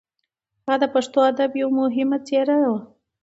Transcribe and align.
هغه 0.61 0.75
د 0.81 0.83
پښتو 0.93 1.19
ادب 1.31 1.51
یو 1.61 1.69
مهم 1.79 2.09
څېره 2.27 2.57
وه. 2.69 2.79